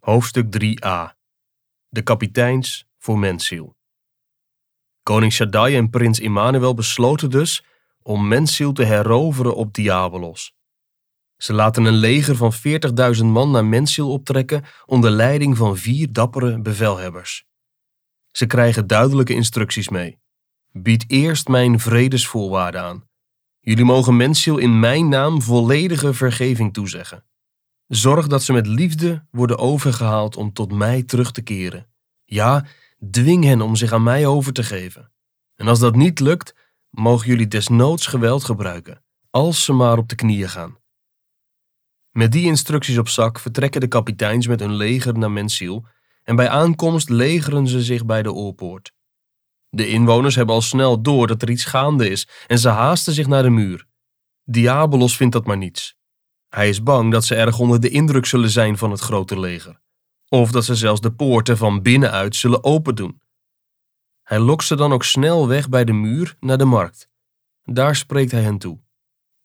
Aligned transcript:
Hoofdstuk 0.00 0.46
3a 0.58 1.14
De 1.88 2.02
kapiteins 2.02 2.86
voor 2.98 3.18
Mensiel. 3.18 3.76
Koning 5.02 5.32
Shaddai 5.32 5.76
en 5.76 5.90
prins 5.90 6.20
Immanuel 6.20 6.74
besloten 6.74 7.30
dus 7.30 7.64
om 8.02 8.28
Mensiel 8.28 8.72
te 8.72 8.84
heroveren 8.84 9.56
op 9.56 9.74
Diabolos. 9.74 10.54
Ze 11.36 11.52
laten 11.52 11.84
een 11.84 11.94
leger 11.94 12.36
van 12.36 12.52
40.000 13.16 13.24
man 13.24 13.50
naar 13.50 13.64
Mensiel 13.64 14.12
optrekken 14.12 14.64
onder 14.86 15.10
leiding 15.10 15.56
van 15.56 15.76
vier 15.76 16.12
dappere 16.12 16.60
bevelhebbers. 16.60 17.44
Ze 18.30 18.46
krijgen 18.46 18.86
duidelijke 18.86 19.34
instructies 19.34 19.88
mee. 19.88 20.18
Bied 20.72 21.04
eerst 21.06 21.48
mijn 21.48 21.80
vredesvoorwaarden 21.80 22.82
aan. 22.82 23.08
Jullie 23.60 23.84
mogen 23.84 24.16
Mensiel 24.16 24.58
in 24.58 24.80
mijn 24.80 25.08
naam 25.08 25.42
volledige 25.42 26.14
vergeving 26.14 26.72
toezeggen. 26.72 27.24
Zorg 27.90 28.26
dat 28.26 28.42
ze 28.42 28.52
met 28.52 28.66
liefde 28.66 29.26
worden 29.30 29.58
overgehaald 29.58 30.36
om 30.36 30.52
tot 30.52 30.72
mij 30.72 31.02
terug 31.02 31.30
te 31.32 31.42
keren. 31.42 31.86
Ja, 32.24 32.66
dwing 33.10 33.44
hen 33.44 33.60
om 33.60 33.76
zich 33.76 33.92
aan 33.92 34.02
mij 34.02 34.26
over 34.26 34.52
te 34.52 34.62
geven. 34.62 35.12
En 35.56 35.68
als 35.68 35.78
dat 35.78 35.96
niet 35.96 36.20
lukt, 36.20 36.54
mogen 36.90 37.26
jullie 37.26 37.48
desnoods 37.48 38.06
geweld 38.06 38.44
gebruiken, 38.44 39.04
als 39.30 39.64
ze 39.64 39.72
maar 39.72 39.98
op 39.98 40.08
de 40.08 40.14
knieën 40.14 40.48
gaan. 40.48 40.78
Met 42.10 42.32
die 42.32 42.44
instructies 42.44 42.98
op 42.98 43.08
zak 43.08 43.38
vertrekken 43.38 43.80
de 43.80 43.88
kapiteins 43.88 44.46
met 44.46 44.60
hun 44.60 44.74
leger 44.74 45.18
naar 45.18 45.30
Mensiel 45.30 45.86
en 46.22 46.36
bij 46.36 46.48
aankomst 46.48 47.08
legeren 47.08 47.68
ze 47.68 47.82
zich 47.82 48.06
bij 48.06 48.22
de 48.22 48.32
oorpoort. 48.32 48.92
De 49.68 49.88
inwoners 49.88 50.34
hebben 50.34 50.54
al 50.54 50.62
snel 50.62 51.02
door 51.02 51.26
dat 51.26 51.42
er 51.42 51.50
iets 51.50 51.64
gaande 51.64 52.10
is 52.10 52.28
en 52.46 52.58
ze 52.58 52.68
haasten 52.68 53.12
zich 53.12 53.26
naar 53.26 53.42
de 53.42 53.50
muur. 53.50 53.86
Diabolos 54.44 55.16
vindt 55.16 55.32
dat 55.32 55.46
maar 55.46 55.56
niets. 55.56 55.98
Hij 56.50 56.68
is 56.68 56.82
bang 56.82 57.12
dat 57.12 57.24
ze 57.24 57.34
erg 57.34 57.58
onder 57.58 57.80
de 57.80 57.88
indruk 57.88 58.26
zullen 58.26 58.50
zijn 58.50 58.78
van 58.78 58.90
het 58.90 59.00
grote 59.00 59.40
leger, 59.40 59.80
of 60.28 60.50
dat 60.50 60.64
ze 60.64 60.74
zelfs 60.74 61.00
de 61.00 61.12
poorten 61.12 61.56
van 61.56 61.82
binnenuit 61.82 62.36
zullen 62.36 62.64
opendoen. 62.64 63.20
Hij 64.22 64.38
lokt 64.38 64.64
ze 64.64 64.76
dan 64.76 64.92
ook 64.92 65.04
snel 65.04 65.48
weg 65.48 65.68
bij 65.68 65.84
de 65.84 65.92
muur 65.92 66.36
naar 66.40 66.58
de 66.58 66.64
markt. 66.64 67.08
Daar 67.64 67.96
spreekt 67.96 68.30
hij 68.30 68.42
hen 68.42 68.58
toe. 68.58 68.80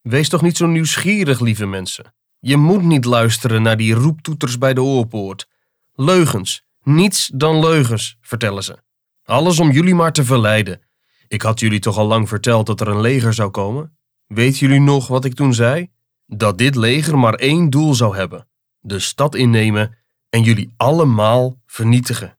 Wees 0.00 0.28
toch 0.28 0.42
niet 0.42 0.56
zo 0.56 0.66
nieuwsgierig, 0.66 1.40
lieve 1.40 1.66
mensen. 1.66 2.14
Je 2.38 2.56
moet 2.56 2.82
niet 2.82 3.04
luisteren 3.04 3.62
naar 3.62 3.76
die 3.76 3.94
roeptoeters 3.94 4.58
bij 4.58 4.74
de 4.74 4.82
oorpoort. 4.82 5.48
Leugens, 5.94 6.64
niets 6.82 7.30
dan 7.34 7.60
leugens, 7.60 8.16
vertellen 8.20 8.64
ze. 8.64 8.78
Alles 9.24 9.58
om 9.58 9.70
jullie 9.70 9.94
maar 9.94 10.12
te 10.12 10.24
verleiden. 10.24 10.80
Ik 11.28 11.42
had 11.42 11.60
jullie 11.60 11.80
toch 11.80 11.96
al 11.96 12.06
lang 12.06 12.28
verteld 12.28 12.66
dat 12.66 12.80
er 12.80 12.88
een 12.88 13.00
leger 13.00 13.34
zou 13.34 13.50
komen? 13.50 13.98
Weet 14.26 14.58
jullie 14.58 14.80
nog 14.80 15.08
wat 15.08 15.24
ik 15.24 15.34
toen 15.34 15.54
zei? 15.54 15.90
Dat 16.26 16.58
dit 16.58 16.74
leger 16.74 17.18
maar 17.18 17.34
één 17.34 17.70
doel 17.70 17.94
zou 17.94 18.16
hebben: 18.16 18.48
de 18.78 18.98
stad 18.98 19.34
innemen 19.34 19.98
en 20.28 20.42
jullie 20.42 20.74
allemaal 20.76 21.62
vernietigen. 21.66 22.38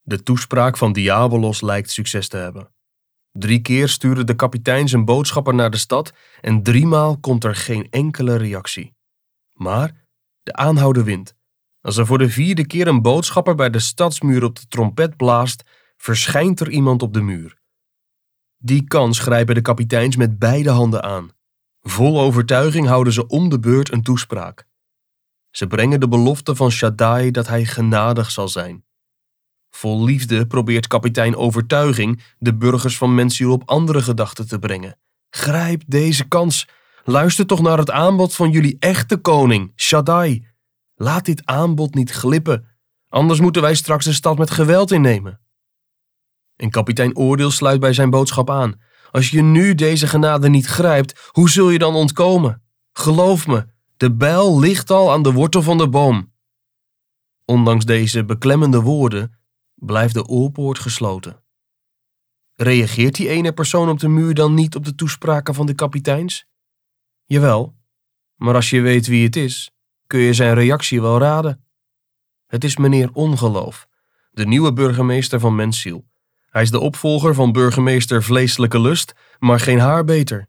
De 0.00 0.22
toespraak 0.22 0.76
van 0.76 0.92
Diabolos 0.92 1.60
lijkt 1.60 1.90
succes 1.90 2.28
te 2.28 2.36
hebben. 2.36 2.72
Drie 3.32 3.60
keer 3.60 3.88
sturen 3.88 4.26
de 4.26 4.34
kapiteins 4.34 4.92
een 4.92 5.04
boodschapper 5.04 5.54
naar 5.54 5.70
de 5.70 5.76
stad 5.76 6.12
en 6.40 6.62
driemaal 6.62 7.18
komt 7.18 7.44
er 7.44 7.54
geen 7.54 7.86
enkele 7.90 8.36
reactie. 8.36 8.94
Maar 9.52 10.06
de 10.42 10.52
aanhouden 10.52 11.04
wint. 11.04 11.36
Als 11.80 11.96
er 11.96 12.06
voor 12.06 12.18
de 12.18 12.30
vierde 12.30 12.66
keer 12.66 12.86
een 12.86 13.02
boodschapper 13.02 13.54
bij 13.54 13.70
de 13.70 13.78
stadsmuur 13.78 14.44
op 14.44 14.56
de 14.56 14.66
trompet 14.68 15.16
blaast, 15.16 15.62
verschijnt 15.96 16.60
er 16.60 16.70
iemand 16.70 17.02
op 17.02 17.14
de 17.14 17.20
muur. 17.20 17.60
Die 18.56 18.84
kans 18.84 19.18
grijpen 19.18 19.54
de 19.54 19.60
kapiteins 19.60 20.16
met 20.16 20.38
beide 20.38 20.70
handen 20.70 21.02
aan. 21.02 21.30
Vol 21.82 22.20
overtuiging 22.20 22.86
houden 22.86 23.12
ze 23.12 23.26
om 23.26 23.48
de 23.48 23.60
beurt 23.60 23.92
een 23.92 24.02
toespraak. 24.02 24.66
Ze 25.50 25.66
brengen 25.66 26.00
de 26.00 26.08
belofte 26.08 26.54
van 26.54 26.70
Shaddai 26.70 27.30
dat 27.30 27.48
hij 27.48 27.64
genadig 27.64 28.30
zal 28.30 28.48
zijn. 28.48 28.84
Vol 29.70 30.04
liefde 30.04 30.46
probeert 30.46 30.86
kapitein 30.86 31.36
Overtuiging 31.36 32.22
de 32.38 32.54
burgers 32.56 32.96
van 32.96 33.14
Mensiel 33.14 33.52
op 33.52 33.62
andere 33.68 34.02
gedachten 34.02 34.48
te 34.48 34.58
brengen. 34.58 34.98
Grijp 35.30 35.82
deze 35.86 36.28
kans. 36.28 36.68
Luister 37.04 37.46
toch 37.46 37.60
naar 37.60 37.78
het 37.78 37.90
aanbod 37.90 38.34
van 38.34 38.50
jullie 38.50 38.76
echte 38.78 39.16
koning, 39.16 39.72
Shaddai. 39.76 40.46
Laat 40.94 41.24
dit 41.24 41.46
aanbod 41.46 41.94
niet 41.94 42.10
glippen, 42.10 42.66
anders 43.08 43.40
moeten 43.40 43.62
wij 43.62 43.74
straks 43.74 44.04
de 44.04 44.12
stad 44.12 44.38
met 44.38 44.50
geweld 44.50 44.90
innemen. 44.90 45.40
En 46.56 46.70
kapitein 46.70 47.16
Oordeel 47.16 47.50
sluit 47.50 47.80
bij 47.80 47.92
zijn 47.92 48.10
boodschap 48.10 48.50
aan. 48.50 48.80
Als 49.12 49.30
je 49.30 49.42
nu 49.42 49.74
deze 49.74 50.06
genade 50.06 50.48
niet 50.48 50.66
grijpt, 50.66 51.28
hoe 51.28 51.50
zul 51.50 51.70
je 51.70 51.78
dan 51.78 51.94
ontkomen? 51.94 52.62
Geloof 52.92 53.46
me, 53.46 53.66
de 53.96 54.12
bijl 54.12 54.60
ligt 54.60 54.90
al 54.90 55.12
aan 55.12 55.22
de 55.22 55.32
wortel 55.32 55.62
van 55.62 55.78
de 55.78 55.88
boom. 55.88 56.32
Ondanks 57.44 57.84
deze 57.84 58.24
beklemmende 58.24 58.80
woorden 58.80 59.38
blijft 59.74 60.14
de 60.14 60.26
oorpoort 60.26 60.78
gesloten. 60.78 61.42
Reageert 62.52 63.14
die 63.14 63.28
ene 63.28 63.52
persoon 63.52 63.88
op 63.88 63.98
de 63.98 64.08
muur 64.08 64.34
dan 64.34 64.54
niet 64.54 64.76
op 64.76 64.84
de 64.84 64.94
toespraken 64.94 65.54
van 65.54 65.66
de 65.66 65.74
kapiteins? 65.74 66.46
Jawel, 67.24 67.76
maar 68.34 68.54
als 68.54 68.70
je 68.70 68.80
weet 68.80 69.06
wie 69.06 69.24
het 69.24 69.36
is, 69.36 69.70
kun 70.06 70.20
je 70.20 70.32
zijn 70.32 70.54
reactie 70.54 71.00
wel 71.00 71.18
raden. 71.18 71.64
Het 72.46 72.64
is 72.64 72.76
meneer 72.76 73.10
Ongeloof, 73.12 73.88
de 74.30 74.46
nieuwe 74.46 74.72
burgemeester 74.72 75.40
van 75.40 75.54
Mensiel. 75.54 76.10
Hij 76.52 76.62
is 76.62 76.70
de 76.70 76.80
opvolger 76.80 77.34
van 77.34 77.52
burgemeester 77.52 78.22
Vleeselijke 78.22 78.80
Lust, 78.80 79.14
maar 79.38 79.60
geen 79.60 79.78
haar 79.78 80.04
beter. 80.04 80.46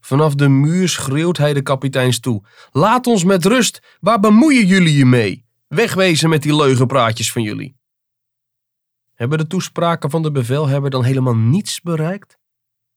Vanaf 0.00 0.34
de 0.34 0.48
muur 0.48 0.88
schreeuwt 0.88 1.36
hij 1.36 1.52
de 1.52 1.62
kapiteins 1.62 2.20
toe: 2.20 2.42
Laat 2.70 3.06
ons 3.06 3.24
met 3.24 3.44
rust, 3.44 3.96
waar 4.00 4.20
bemoeien 4.20 4.66
jullie 4.66 4.96
je 4.96 5.04
mee? 5.04 5.44
Wegwezen 5.68 6.28
met 6.28 6.42
die 6.42 6.56
leugenpraatjes 6.56 7.32
van 7.32 7.42
jullie. 7.42 7.76
Hebben 9.14 9.38
de 9.38 9.46
toespraken 9.46 10.10
van 10.10 10.22
de 10.22 10.30
bevelhebber 10.30 10.90
dan 10.90 11.04
helemaal 11.04 11.36
niets 11.36 11.80
bereikt? 11.80 12.38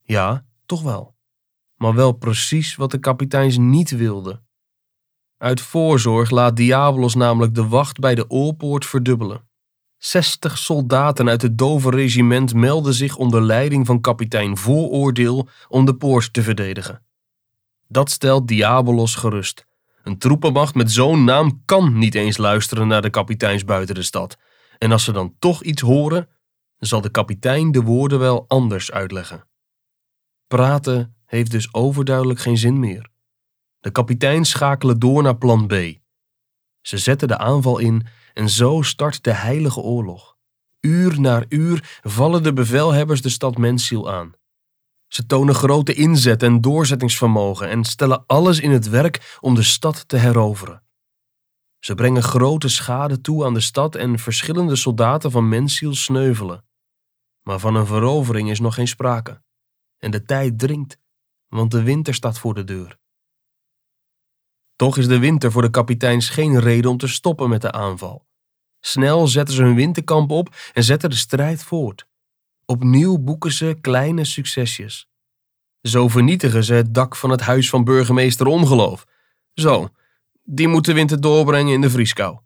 Ja, 0.02 0.46
toch 0.66 0.82
wel. 0.82 1.16
Maar 1.76 1.96
wel 1.96 2.12
precies 2.12 2.76
wat 2.76 2.92
de 2.92 3.00
kapiteins 3.00 3.58
niet 3.58 3.90
wilden. 3.90 4.46
Uit 5.38 5.62
voorzorg 5.62 6.30
laat 6.30 6.56
Diabolos 6.56 7.16
namelijk 7.16 7.56
de 7.56 7.68
wacht 7.68 8.00
bij 8.00 8.16
de 8.16 8.30
oorpoort 8.30 8.86
verdubbelen. 8.86 9.48
Zestig 10.04 10.58
soldaten 10.58 11.30
uit 11.30 11.42
het 11.42 11.58
Dover-regiment 11.58 12.54
melden 12.54 12.94
zich 12.94 13.16
onder 13.16 13.42
leiding 13.42 13.86
van 13.86 14.02
kapitein 14.02 14.58
Vooroordeel 14.58 15.48
om 15.68 15.86
de 15.86 15.96
poort 15.96 16.34
te 16.34 16.44
verdedigen. 16.44 17.06
Dat 17.88 18.10
stelt 18.12 18.48
Diabolos 18.48 19.16
gerust. 19.16 19.66
Een 20.04 20.18
troepenmacht 20.18 20.76
met 20.76 20.92
zo'n 20.92 21.24
naam 21.24 21.62
kan 21.66 21.98
niet 21.98 22.16
eens 22.16 22.38
luisteren 22.38 22.88
naar 22.88 23.02
de 23.02 23.10
kapiteins 23.10 23.66
buiten 23.66 23.96
de 23.96 24.04
stad. 24.04 24.38
En 24.78 24.92
als 24.92 25.04
ze 25.04 25.12
dan 25.12 25.36
toch 25.40 25.64
iets 25.64 25.82
horen, 25.82 26.30
zal 26.78 27.02
de 27.02 27.12
kapitein 27.12 27.72
de 27.72 27.82
woorden 27.82 28.20
wel 28.20 28.46
anders 28.48 28.92
uitleggen. 28.92 29.48
Praten 30.48 31.16
heeft 31.26 31.52
dus 31.52 31.74
overduidelijk 31.74 32.40
geen 32.40 32.58
zin 32.58 32.80
meer. 32.80 33.10
De 33.80 33.92
kapiteins 33.92 34.50
schakelen 34.50 35.00
door 35.00 35.24
naar 35.24 35.38
plan 35.38 35.68
B. 35.68 35.74
Ze 36.82 36.98
zetten 36.98 37.28
de 37.28 37.38
aanval 37.38 37.78
in 37.78 38.08
en 38.34 38.50
zo 38.50 38.82
start 38.82 39.24
de 39.24 39.34
heilige 39.34 39.80
oorlog. 39.80 40.38
Uur 40.80 41.20
na 41.20 41.44
uur 41.50 42.00
vallen 42.02 42.44
de 42.44 42.54
bevelhebbers 42.54 43.22
de 43.22 43.30
stad 43.30 43.58
Mensiel 43.58 44.12
aan. 44.12 44.34
Ze 45.08 45.26
tonen 45.26 45.56
grote 45.56 45.94
inzet 45.94 46.44
en 46.44 46.62
doorzettingsvermogen 46.62 47.70
en 47.70 47.84
stellen 47.84 48.24
alles 48.28 48.60
in 48.60 48.72
het 48.72 48.90
werk 48.90 49.38
om 49.40 49.56
de 49.56 49.64
stad 49.64 50.08
te 50.08 50.18
heroveren. 50.18 50.84
Ze 51.80 51.96
brengen 51.96 52.24
grote 52.24 52.70
schade 52.70 53.22
toe 53.22 53.46
aan 53.46 53.54
de 53.54 53.60
stad 53.60 53.96
en 53.96 54.20
verschillende 54.20 54.76
soldaten 54.76 55.32
van 55.32 55.50
Mensiel 55.50 55.96
sneuvelen. 55.96 56.66
Maar 57.42 57.60
van 57.60 57.76
een 57.76 57.86
verovering 57.86 58.50
is 58.50 58.60
nog 58.60 58.74
geen 58.74 58.88
sprake. 58.88 59.42
En 59.98 60.12
de 60.12 60.24
tijd 60.24 60.60
dringt, 60.60 60.98
want 61.48 61.72
de 61.72 61.84
winter 61.84 62.14
staat 62.14 62.40
voor 62.40 62.54
de 62.54 62.64
deur. 62.64 62.98
Toch 64.76 64.98
is 64.98 65.08
de 65.08 65.20
winter 65.20 65.52
voor 65.52 65.62
de 65.62 65.70
kapiteins 65.70 66.30
geen 66.30 66.60
reden 66.60 66.92
om 66.92 66.98
te 66.98 67.08
stoppen 67.08 67.50
met 67.50 67.62
de 67.62 67.72
aanval. 67.72 68.26
Snel 68.80 69.28
zetten 69.28 69.56
ze 69.56 69.64
hun 69.64 69.76
winterkamp 69.76 70.32
op 70.32 70.56
en 70.74 70.84
zetten 70.84 71.10
de 71.10 71.16
strijd 71.16 71.64
voort. 71.64 72.08
Opnieuw 72.66 73.18
boeken 73.18 73.52
ze 73.52 73.78
kleine 73.82 74.26
succesjes. 74.26 75.08
Zo 75.82 76.08
vernietigen 76.08 76.64
ze 76.64 76.74
het 76.74 76.94
dak 76.94 77.16
van 77.16 77.30
het 77.30 77.42
huis 77.42 77.70
van 77.70 77.84
burgemeester 77.84 78.46
Ongeloof. 78.46 79.06
Zo, 79.54 79.90
die 80.44 80.68
moet 80.68 80.86
de 80.86 80.94
winter 80.94 81.22
doorbrengen 81.22 81.74
in 81.74 81.82
de 81.82 81.90
vrieskou. 81.90 82.40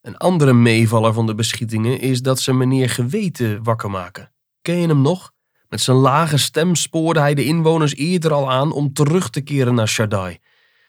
Een 0.00 0.16
andere 0.16 0.52
meevaller 0.52 1.12
van 1.12 1.26
de 1.26 1.34
beschietingen 1.34 2.00
is 2.00 2.22
dat 2.22 2.40
ze 2.40 2.52
meneer 2.52 2.90
Geweten 2.90 3.62
wakker 3.62 3.90
maken. 3.90 4.32
Ken 4.62 4.76
je 4.76 4.86
hem 4.86 5.02
nog? 5.02 5.32
Met 5.68 5.80
zijn 5.80 5.96
lage 5.96 6.38
stem 6.38 6.74
spoorde 6.74 7.20
hij 7.20 7.34
de 7.34 7.44
inwoners 7.44 7.94
eerder 7.94 8.32
al 8.32 8.50
aan 8.50 8.72
om 8.72 8.92
terug 8.92 9.30
te 9.30 9.40
keren 9.40 9.74
naar 9.74 9.88
Shaddai. 9.88 10.38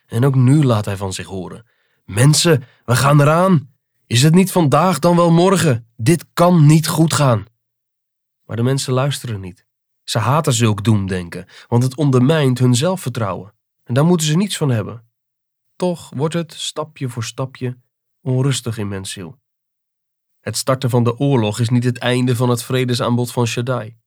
En 0.10 0.26
ook 0.26 0.36
nu 0.36 0.64
laat 0.64 0.86
hij 0.86 0.98
van 0.98 1.14
zich 1.14 1.26
horen. 1.26 1.66
Mensen, 2.06 2.64
we 2.86 2.96
gaan 2.96 3.22
eraan. 3.22 3.74
Is 4.08 4.24
het 4.24 4.34
niet 4.34 4.52
vandaag 4.52 5.00
dan 5.00 5.16
wel 5.16 5.32
morgen? 5.32 5.88
Dit 5.98 6.26
kan 6.34 6.66
niet 6.66 6.88
goed 6.88 7.14
gaan. 7.14 7.46
Maar 8.46 8.56
de 8.56 8.64
mensen 8.64 8.94
luisteren 8.94 9.40
niet. 9.40 9.66
Ze 10.04 10.20
haten 10.20 10.54
zulk 10.54 10.84
doemdenken, 10.84 11.46
want 11.68 11.84
het 11.84 11.96
ondermijnt 11.96 12.60
hun 12.60 12.76
zelfvertrouwen. 12.76 13.54
En 13.84 13.94
daar 13.94 14.06
moeten 14.06 14.28
ze 14.28 14.38
niets 14.38 14.58
van 14.58 14.70
hebben. 14.70 15.08
Toch 15.76 16.12
wordt 16.16 16.34
het, 16.34 16.54
stapje 16.54 17.10
voor 17.10 17.24
stapje, 17.24 17.78
onrustig 18.22 18.78
in 18.78 18.88
mensziel. 18.88 19.40
Het 20.40 20.58
starten 20.58 20.90
van 20.90 21.04
de 21.04 21.18
oorlog 21.18 21.60
is 21.60 21.70
niet 21.70 21.84
het 21.84 21.98
einde 21.98 22.36
van 22.36 22.50
het 22.50 22.64
vredesaanbod 22.64 23.32
van 23.32 23.46
Shaddai. 23.46 23.98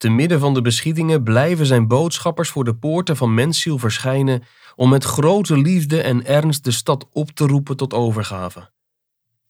Te 0.00 0.08
midden 0.08 0.40
van 0.40 0.54
de 0.54 0.60
beschietingen 0.60 1.22
blijven 1.22 1.66
zijn 1.66 1.88
boodschappers 1.88 2.50
voor 2.50 2.64
de 2.64 2.74
poorten 2.74 3.16
van 3.16 3.34
mensziel 3.34 3.78
verschijnen 3.78 4.42
om 4.76 4.88
met 4.88 5.04
grote 5.04 5.58
liefde 5.58 6.02
en 6.02 6.26
ernst 6.26 6.64
de 6.64 6.70
stad 6.70 7.08
op 7.12 7.30
te 7.30 7.46
roepen 7.46 7.76
tot 7.76 7.94
overgave. 7.94 8.70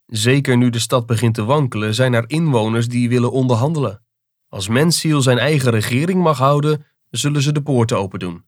Zeker 0.06 0.56
nu 0.56 0.70
de 0.70 0.78
stad 0.78 1.06
begint 1.06 1.34
te 1.34 1.44
wankelen, 1.44 1.94
zijn 1.94 2.12
er 2.12 2.24
inwoners 2.26 2.88
die 2.88 3.08
willen 3.08 3.32
onderhandelen. 3.32 4.02
Als 4.48 4.68
mensziel 4.68 5.22
zijn 5.22 5.38
eigen 5.38 5.70
regering 5.70 6.22
mag 6.22 6.38
houden, 6.38 6.86
zullen 7.10 7.42
ze 7.42 7.52
de 7.52 7.62
poorten 7.62 7.98
open 7.98 8.18
doen. 8.18 8.44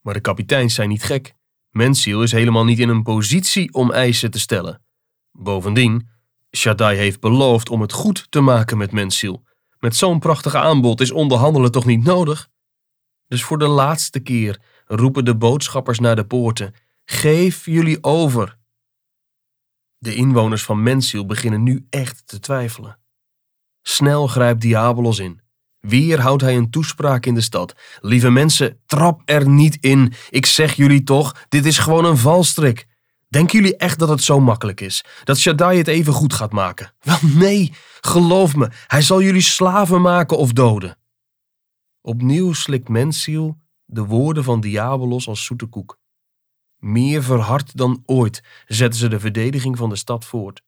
Maar 0.00 0.14
de 0.14 0.20
kapiteins 0.20 0.74
zijn 0.74 0.88
niet 0.88 1.04
gek. 1.04 1.34
Mensziel 1.70 2.22
is 2.22 2.32
helemaal 2.32 2.64
niet 2.64 2.78
in 2.78 2.88
een 2.88 3.02
positie 3.02 3.72
om 3.72 3.92
eisen 3.92 4.30
te 4.30 4.40
stellen. 4.40 4.82
Bovendien, 5.32 6.08
Shaddai 6.56 6.96
heeft 6.96 7.20
beloofd 7.20 7.70
om 7.70 7.80
het 7.80 7.92
goed 7.92 8.26
te 8.30 8.40
maken 8.40 8.76
met 8.76 8.92
Mensziel. 8.92 9.42
Met 9.84 9.96
zo'n 9.96 10.18
prachtige 10.18 10.58
aanbod 10.58 11.00
is 11.00 11.10
onderhandelen 11.10 11.70
toch 11.70 11.84
niet 11.84 12.04
nodig? 12.04 12.48
Dus 13.26 13.44
voor 13.44 13.58
de 13.58 13.66
laatste 13.66 14.20
keer 14.20 14.60
roepen 14.86 15.24
de 15.24 15.36
boodschappers 15.36 15.98
naar 15.98 16.16
de 16.16 16.26
poorten: 16.26 16.74
Geef 17.04 17.64
jullie 17.66 18.02
over. 18.02 18.58
De 19.98 20.14
inwoners 20.14 20.64
van 20.64 20.82
Mensziel 20.82 21.26
beginnen 21.26 21.62
nu 21.62 21.86
echt 21.90 22.26
te 22.26 22.40
twijfelen. 22.40 22.98
Snel 23.82 24.26
grijpt 24.26 24.60
Diabolos 24.60 25.18
in. 25.18 25.40
Weer 25.78 26.20
houdt 26.20 26.42
hij 26.42 26.56
een 26.56 26.70
toespraak 26.70 27.26
in 27.26 27.34
de 27.34 27.40
stad. 27.40 27.74
Lieve 28.00 28.30
mensen, 28.30 28.80
trap 28.86 29.22
er 29.24 29.48
niet 29.48 29.76
in. 29.80 30.12
Ik 30.30 30.46
zeg 30.46 30.74
jullie 30.74 31.02
toch, 31.02 31.44
dit 31.48 31.66
is 31.66 31.78
gewoon 31.78 32.04
een 32.04 32.18
valstrik. 32.18 32.86
Denken 33.34 33.58
jullie 33.58 33.76
echt 33.76 33.98
dat 33.98 34.08
het 34.08 34.22
zo 34.22 34.40
makkelijk 34.40 34.80
is? 34.80 35.04
Dat 35.24 35.38
Shaddai 35.38 35.78
het 35.78 35.88
even 35.88 36.12
goed 36.12 36.32
gaat 36.32 36.52
maken? 36.52 36.92
Wel 37.00 37.18
nee, 37.22 37.72
geloof 38.00 38.56
me, 38.56 38.70
hij 38.86 39.02
zal 39.02 39.22
jullie 39.22 39.40
slaven 39.40 40.00
maken 40.00 40.38
of 40.38 40.52
doden. 40.52 40.98
Opnieuw 42.00 42.52
slikt 42.52 42.88
Mensiel 42.88 43.58
de 43.84 44.04
woorden 44.04 44.44
van 44.44 44.60
Diabolos 44.60 45.28
als 45.28 45.44
zoete 45.44 45.66
koek. 45.66 45.98
Meer 46.76 47.22
verhard 47.22 47.76
dan 47.76 48.02
ooit 48.06 48.42
zetten 48.66 49.00
ze 49.00 49.08
de 49.08 49.20
verdediging 49.20 49.76
van 49.76 49.88
de 49.88 49.96
stad 49.96 50.24
voort. 50.24 50.62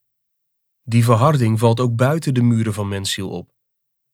Die 0.83 1.05
verharding 1.05 1.59
valt 1.59 1.81
ook 1.81 1.97
buiten 1.97 2.35
de 2.35 2.43
muren 2.43 2.75
van 2.75 2.89
Mensiel 2.89 3.31
op. 3.31 3.53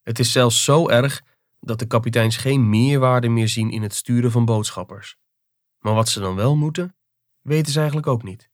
Het 0.03 0.19
is 0.19 0.33
zelfs 0.33 0.65
zo 0.65 0.89
erg 0.89 1.23
dat 1.61 1.79
de 1.79 1.87
kapiteins 1.87 2.37
geen 2.37 2.69
meerwaarde 2.69 3.29
meer 3.29 3.49
zien 3.49 3.71
in 3.71 3.83
het 3.83 3.95
sturen 3.95 4.31
van 4.31 4.45
boodschappers. 4.45 5.17
Maar 5.79 5.95
wat 5.95 6.09
ze 6.09 6.21
dan 6.21 6.35
wel 6.35 6.57
moeten, 6.57 6.97
weten 7.43 7.73
ze 7.73 7.79
eigenlijk 7.79 8.07
ook 8.07 8.23
niet. 8.23 8.51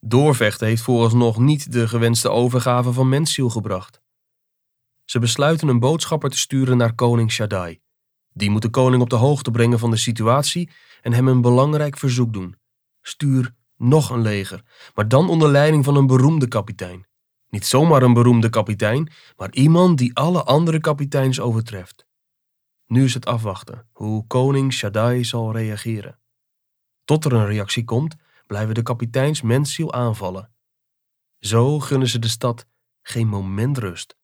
Doorvechten 0.00 0.66
heeft 0.66 0.82
vooralsnog 0.82 1.38
niet 1.38 1.72
de 1.72 1.88
gewenste 1.88 2.28
overgave 2.28 2.92
van 2.92 3.08
Mensiel 3.08 3.48
gebracht. 3.48 4.00
Ze 5.04 5.18
besluiten 5.18 5.68
een 5.68 5.78
boodschapper 5.78 6.30
te 6.30 6.38
sturen 6.38 6.76
naar 6.76 6.94
koning 6.94 7.32
Shaddai. 7.32 7.80
Die 8.32 8.50
moet 8.50 8.62
de 8.62 8.70
koning 8.70 9.02
op 9.02 9.10
de 9.10 9.16
hoogte 9.16 9.50
brengen 9.50 9.78
van 9.78 9.90
de 9.90 9.96
situatie 9.96 10.70
en 11.02 11.12
hem 11.12 11.28
een 11.28 11.40
belangrijk 11.40 11.98
verzoek 11.98 12.32
doen. 12.32 12.56
Stuur 13.02 13.54
nog 13.76 14.10
een 14.10 14.22
leger, 14.22 14.62
maar 14.94 15.08
dan 15.08 15.28
onder 15.28 15.48
leiding 15.48 15.84
van 15.84 15.96
een 15.96 16.06
beroemde 16.06 16.48
kapitein. 16.48 17.06
Niet 17.48 17.66
zomaar 17.66 18.02
een 18.02 18.12
beroemde 18.12 18.48
kapitein, 18.48 19.12
maar 19.36 19.52
iemand 19.52 19.98
die 19.98 20.14
alle 20.14 20.42
andere 20.42 20.80
kapiteins 20.80 21.40
overtreft. 21.40 22.06
Nu 22.86 23.04
is 23.04 23.14
het 23.14 23.26
afwachten 23.26 23.88
hoe 23.92 24.26
koning 24.26 24.72
Shaddai 24.72 25.24
zal 25.24 25.52
reageren. 25.52 26.18
Tot 27.06 27.24
er 27.24 27.32
een 27.32 27.46
reactie 27.46 27.84
komt, 27.84 28.16
blijven 28.46 28.74
de 28.74 28.82
kapiteins 28.82 29.42
mensziel 29.42 29.92
aanvallen. 29.92 30.52
Zo 31.38 31.78
gunnen 31.78 32.08
ze 32.08 32.18
de 32.18 32.28
stad 32.28 32.66
geen 33.02 33.28
moment 33.28 33.78
rust. 33.78 34.16